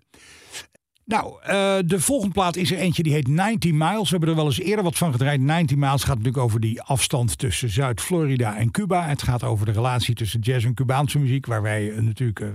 Nou, 1.07 1.35
uh, 1.43 1.77
de 1.85 2.01
volgende 2.01 2.33
plaat 2.33 2.57
is 2.57 2.71
er 2.71 2.79
eentje 2.79 3.03
die 3.03 3.13
heet 3.13 3.29
90 3.29 3.73
Miles. 3.73 4.03
We 4.03 4.09
hebben 4.11 4.29
er 4.29 4.35
wel 4.35 4.45
eens 4.45 4.61
eerder 4.61 4.85
wat 4.85 4.99
van 4.99 5.13
gedraaid. 5.13 5.41
90 5.41 5.77
Miles 5.77 6.05
gaat 6.05 6.17
natuurlijk 6.17 6.45
over 6.45 6.61
die 6.61 6.83
afstand 6.83 7.39
tussen 7.39 7.71
Zuid-Florida 7.71 8.57
en 8.57 8.71
Cuba. 8.71 9.07
Het 9.07 9.23
gaat 9.23 9.43
over 9.43 9.67
de 9.67 9.73
relatie 9.73 10.15
tussen 10.15 10.41
jazz 10.41 10.65
en 10.65 10.75
Cubaanse 10.75 11.19
muziek, 11.19 11.47
waar 11.47 11.63
wij 11.63 11.85
uh, 11.85 12.01
natuurlijk 12.01 12.41
uh, 12.41 12.49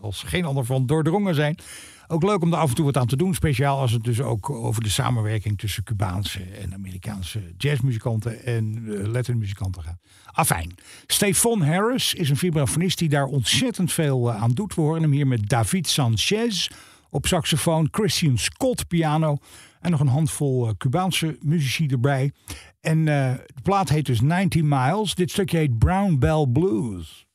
als 0.00 0.22
geen 0.22 0.44
ander 0.44 0.64
van 0.64 0.86
doordrongen 0.86 1.34
zijn. 1.34 1.58
Ook 2.08 2.22
leuk 2.22 2.42
om 2.42 2.52
er 2.52 2.58
af 2.58 2.68
en 2.68 2.74
toe 2.74 2.84
wat 2.84 2.96
aan 2.96 3.06
te 3.06 3.16
doen, 3.16 3.34
speciaal 3.34 3.80
als 3.80 3.92
het 3.92 4.04
dus 4.04 4.20
ook 4.20 4.50
over 4.50 4.82
de 4.82 4.88
samenwerking 4.88 5.58
tussen 5.58 5.84
Cubaanse 5.84 6.42
en 6.42 6.74
Amerikaanse 6.74 7.40
jazzmuzikanten 7.58 8.44
en 8.44 8.84
lettermuzikanten 9.10 9.82
gaat. 9.82 9.98
Afijn. 10.24 10.74
Stefan 11.06 11.62
Harris 11.62 12.14
is 12.14 12.30
een 12.30 12.36
vibrafonist 12.36 12.98
die 12.98 13.08
daar 13.08 13.26
ontzettend 13.26 13.92
veel 13.92 14.32
aan 14.32 14.50
doet. 14.50 14.74
We 14.74 14.80
horen 14.80 15.02
hem 15.02 15.12
hier 15.12 15.26
met 15.26 15.48
David 15.48 15.88
Sanchez 15.88 16.68
op 17.10 17.26
saxofoon, 17.26 17.88
Christian 17.90 18.38
Scott 18.38 18.88
piano 18.88 19.36
en 19.80 19.90
nog 19.90 20.00
een 20.00 20.06
handvol 20.06 20.66
uh, 20.66 20.72
Cubaanse 20.78 21.38
muzici 21.40 21.86
erbij. 21.86 22.32
En 22.80 22.98
uh, 22.98 23.04
de 23.04 23.62
plaat 23.62 23.88
heet 23.88 24.06
dus 24.06 24.20
90 24.20 24.62
Miles. 24.62 25.14
Dit 25.14 25.30
stukje 25.30 25.56
heet 25.56 25.78
Brown 25.78 26.18
Bell 26.18 26.46
Blues. 26.52 27.26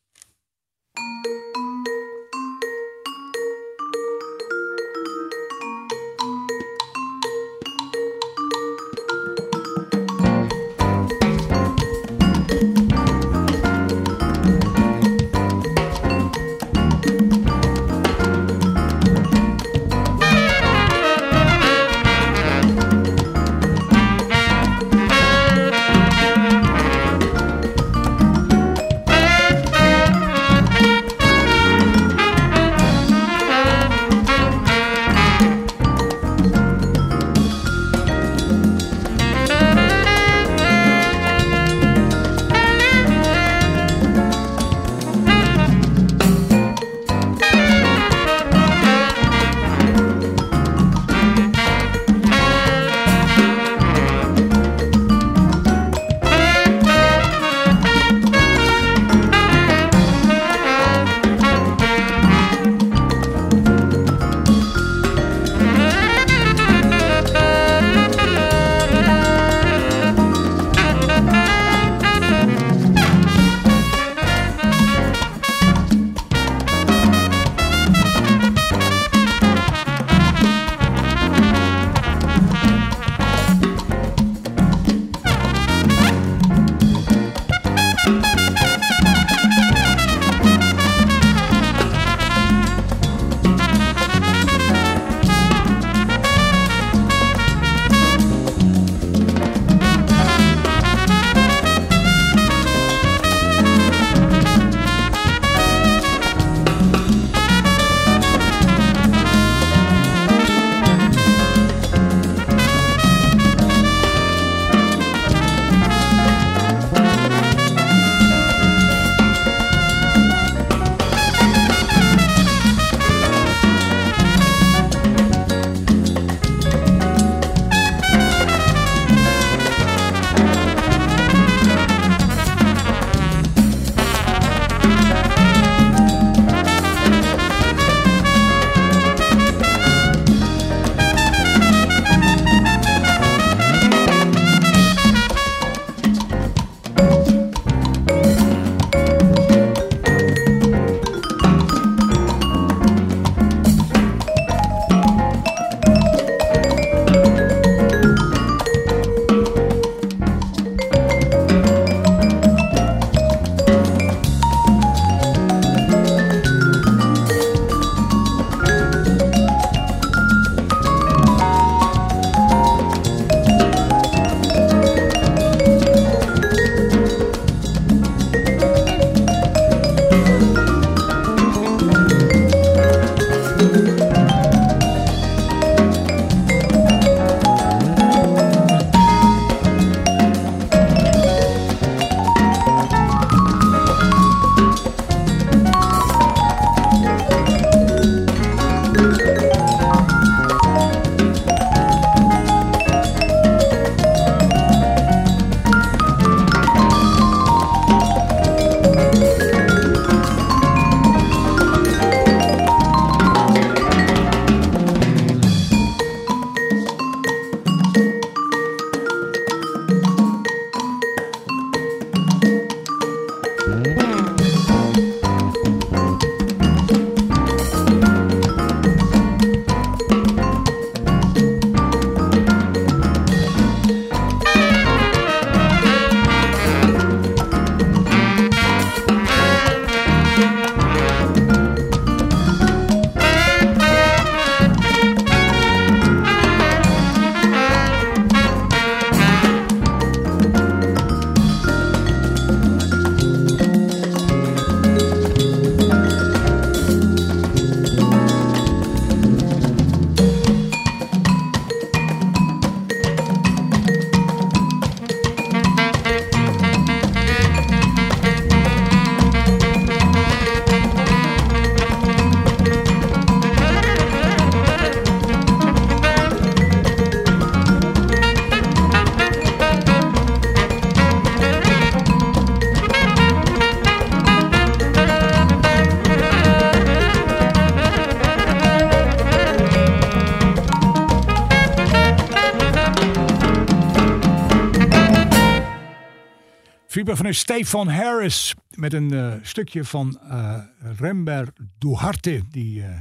Van 297.15 297.33
Stefan 297.33 297.87
Harris. 297.87 298.53
Met 298.69 298.93
een 298.93 299.13
uh, 299.13 299.33
stukje 299.41 299.83
van 299.83 300.19
uh, 300.23 300.57
Rember 300.97 301.53
Duharte. 301.77 302.41
Die 302.49 302.79
uh, 302.79 302.99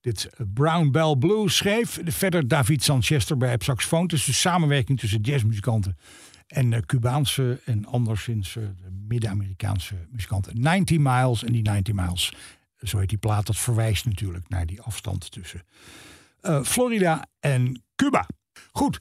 dit 0.00 0.30
Brown 0.54 0.90
Bell 0.90 1.16
Blues 1.16 1.56
schreef. 1.56 2.00
Verder 2.04 2.48
David 2.48 2.82
Sanchester 2.82 3.36
bij 3.36 3.56
saxofoon. 3.58 4.06
Dus 4.06 4.24
de 4.24 4.32
samenwerking 4.32 4.98
tussen 4.98 5.20
jazzmuzikanten 5.20 5.96
en 6.46 6.86
Cubaanse 6.86 7.60
en 7.64 7.86
anderszins 7.86 8.56
Midden-Amerikaanse 9.08 9.94
muzikanten. 10.10 10.60
90 10.60 10.98
Miles 10.98 11.44
en 11.44 11.52
die 11.52 11.62
90 11.62 11.94
Miles, 11.94 12.32
zo 12.80 12.98
heet 12.98 13.08
die 13.08 13.18
plaat. 13.18 13.46
Dat 13.46 13.56
verwijst 13.56 14.04
natuurlijk 14.04 14.48
naar 14.48 14.66
die 14.66 14.80
afstand 14.80 15.30
tussen 15.30 15.62
Florida 16.62 17.26
en 17.40 17.82
Cuba. 17.96 18.26
Goed. 18.72 19.00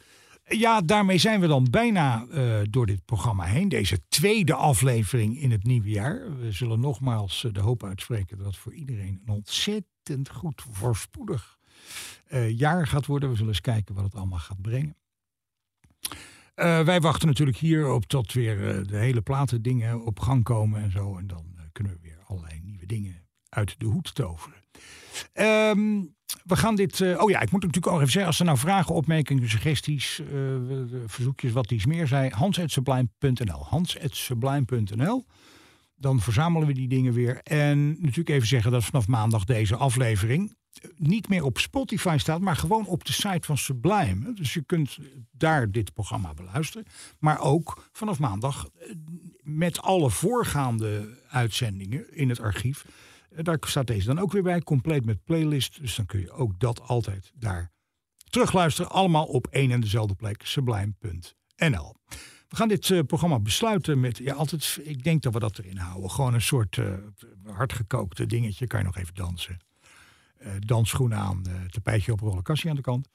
Ja, 0.57 0.81
daarmee 0.81 1.17
zijn 1.17 1.39
we 1.39 1.47
dan 1.47 1.67
bijna 1.69 2.25
uh, 2.25 2.59
door 2.69 2.85
dit 2.85 3.05
programma 3.05 3.43
heen. 3.43 3.69
Deze 3.69 3.99
tweede 4.07 4.53
aflevering 4.53 5.39
in 5.39 5.51
het 5.51 5.63
nieuwe 5.63 5.89
jaar. 5.89 6.37
We 6.39 6.51
zullen 6.51 6.79
nogmaals 6.79 7.43
uh, 7.43 7.53
de 7.53 7.59
hoop 7.59 7.83
uitspreken 7.83 8.37
dat 8.37 8.57
voor 8.57 8.73
iedereen 8.73 9.21
een 9.25 9.33
ontzettend 9.33 10.29
goed, 10.29 10.63
voorspoedig 10.71 11.57
uh, 12.29 12.57
jaar 12.57 12.87
gaat 12.87 13.05
worden. 13.05 13.29
We 13.29 13.35
zullen 13.35 13.51
eens 13.51 13.61
kijken 13.61 13.95
wat 13.95 14.03
het 14.03 14.15
allemaal 14.15 14.39
gaat 14.39 14.61
brengen. 14.61 14.95
wij 16.85 17.01
wachten 17.01 17.27
natuurlijk 17.27 17.57
hier 17.57 17.87
op 17.91 18.05
tot 18.05 18.33
weer 18.33 18.87
de 18.87 18.97
hele 18.97 19.21
platen 19.21 19.61
dingen 19.61 20.05
op 20.05 20.19
gang 20.19 20.43
komen 20.43 20.81
en 20.81 20.91
zo. 20.91 21.17
En 21.17 21.27
dan 21.27 21.45
kunnen 21.71 21.93
we 21.93 21.99
weer 22.01 22.19
allerlei 22.27 22.59
nieuwe 22.63 22.85
dingen 22.85 23.27
uit 23.49 23.79
de 23.79 23.85
hoed 23.85 24.15
toveren. 24.15 24.62
Um, 25.33 26.15
we 26.43 26.55
gaan 26.55 26.75
dit. 26.75 26.99
Uh, 26.99 27.21
oh 27.21 27.29
ja, 27.29 27.39
ik 27.39 27.51
moet 27.51 27.63
natuurlijk 27.63 27.93
ook 27.93 27.99
even 27.99 28.11
zeggen. 28.11 28.31
Als 28.31 28.39
er 28.39 28.45
nou 28.45 28.57
vragen, 28.57 28.95
opmerkingen, 28.95 29.49
suggesties, 29.49 30.21
uh, 30.33 30.55
verzoekjes, 31.05 31.51
wat 31.51 31.71
iets 31.71 31.85
meer 31.85 32.07
zei. 32.07 32.29
Hans.sublime.nl. 32.29 33.65
Hans.sublime.nl. 33.65 35.25
Dan 35.95 36.19
verzamelen 36.19 36.67
we 36.67 36.73
die 36.73 36.87
dingen 36.87 37.13
weer. 37.13 37.39
En 37.43 37.87
natuurlijk 37.89 38.29
even 38.29 38.47
zeggen 38.47 38.71
dat 38.71 38.83
vanaf 38.83 39.07
maandag 39.07 39.43
deze 39.43 39.75
aflevering 39.75 40.55
niet 40.95 41.29
meer 41.29 41.43
op 41.43 41.57
Spotify 41.57 42.15
staat, 42.19 42.41
maar 42.41 42.55
gewoon 42.55 42.85
op 42.85 43.05
de 43.05 43.13
site 43.13 43.45
van 43.45 43.57
Sublime. 43.57 44.33
Dus 44.33 44.53
je 44.53 44.63
kunt 44.63 44.97
daar 45.31 45.71
dit 45.71 45.93
programma 45.93 46.33
beluisteren. 46.33 46.87
Maar 47.19 47.39
ook 47.39 47.89
vanaf 47.91 48.19
maandag 48.19 48.69
met 49.41 49.81
alle 49.81 50.09
voorgaande 50.09 51.17
uitzendingen 51.27 52.15
in 52.15 52.29
het 52.29 52.39
archief 52.39 52.85
daar 53.41 53.57
staat 53.61 53.87
deze 53.87 54.07
dan 54.07 54.19
ook 54.19 54.31
weer 54.31 54.43
bij, 54.43 54.61
compleet 54.61 55.05
met 55.05 55.23
playlist. 55.23 55.81
Dus 55.81 55.95
dan 55.95 56.05
kun 56.05 56.19
je 56.19 56.31
ook 56.31 56.59
dat 56.59 56.81
altijd 56.81 57.31
daar 57.35 57.71
terugluisteren. 58.29 58.91
Allemaal 58.91 59.25
op 59.25 59.47
één 59.47 59.71
en 59.71 59.81
dezelfde 59.81 60.15
plek, 60.15 60.41
sublime.nl. 60.45 61.95
We 62.47 62.55
gaan 62.55 62.67
dit 62.67 62.89
uh, 62.89 62.99
programma 63.07 63.39
besluiten 63.39 63.99
met, 63.99 64.17
ja, 64.17 64.33
altijd, 64.33 64.79
ik 64.83 65.03
denk 65.03 65.21
dat 65.21 65.33
we 65.33 65.39
dat 65.39 65.57
erin 65.57 65.77
houden. 65.77 66.11
Gewoon 66.11 66.33
een 66.33 66.41
soort 66.41 66.77
uh, 66.77 66.93
hardgekookte 67.43 68.25
dingetje, 68.25 68.67
kan 68.67 68.79
je 68.79 68.85
nog 68.85 68.97
even 68.97 69.15
dansen. 69.15 69.57
Uh, 70.41 70.49
dansschoenen 70.59 71.17
aan, 71.17 71.41
tapijtje 71.69 72.11
op 72.11 72.19
rollerkastje 72.19 72.69
aan 72.69 72.75
de 72.75 72.81
kant. 72.81 73.09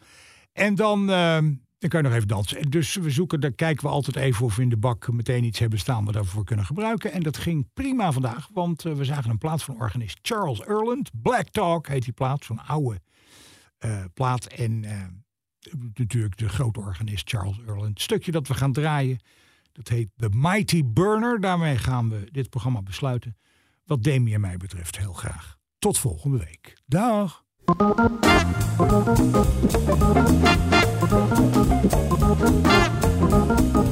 En 0.53 0.75
dan 0.75 1.11
ehm, 1.11 1.53
dan 1.79 1.91
kan 1.91 2.03
je 2.03 2.07
nog 2.09 2.17
even 2.17 2.29
dansen. 2.29 2.71
Dus 2.71 2.95
we 2.95 3.11
zoeken, 3.11 3.41
daar 3.41 3.53
kijken 3.53 3.85
we 3.85 3.91
altijd 3.91 4.17
even 4.17 4.45
of 4.45 4.57
we 4.57 4.63
in 4.63 4.69
de 4.69 4.77
bak 4.77 5.13
meteen 5.13 5.45
iets 5.45 5.59
hebben 5.59 5.79
staan 5.79 6.05
we 6.05 6.13
daarvoor 6.13 6.45
kunnen 6.45 6.65
gebruiken. 6.65 7.13
En 7.13 7.23
dat 7.23 7.37
ging 7.37 7.69
prima 7.75 8.13
vandaag, 8.13 8.49
want 8.53 8.85
uh, 8.85 8.93
we 8.93 9.05
zagen 9.05 9.31
een 9.31 9.39
plaat 9.39 9.63
van 9.63 9.81
organist 9.81 10.19
Charles 10.23 10.61
Erland. 10.61 11.11
Black 11.23 11.49
Talk 11.49 11.87
heet 11.87 12.05
die 12.05 12.13
plaat, 12.13 12.45
zo'n 12.45 12.67
oude 12.67 13.01
uh, 13.85 14.05
plaat. 14.15 14.47
En 14.47 14.83
uh, 14.83 15.05
natuurlijk 15.95 16.37
de 16.37 16.49
grote 16.49 16.81
organist 16.81 17.29
Charles 17.29 17.59
Erland. 17.67 17.89
Het 17.89 18.01
stukje 18.01 18.33
dat 18.33 18.49
we 18.49 18.55
gaan 18.55 18.73
draaien, 18.73 19.21
dat 19.73 19.89
heet 19.89 20.11
The 20.17 20.29
Mighty 20.31 20.83
Burner. 20.85 21.41
Daarmee 21.41 21.77
gaan 21.77 22.09
we 22.09 22.29
dit 22.31 22.51
programma 22.51 22.83
besluiten. 22.83 23.37
Wat 23.85 24.03
Demi 24.03 24.35
en 24.35 24.41
mij 24.41 24.57
betreft 24.57 24.99
heel 24.99 25.13
graag. 25.13 25.57
Tot 25.79 25.99
volgende 25.99 26.39
week. 26.39 26.77
Dag! 26.87 27.47
Thank 27.69 28.17
you. 33.77 33.88